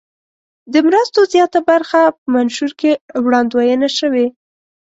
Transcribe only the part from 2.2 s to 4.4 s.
منشور کې وړاندوینه شوې.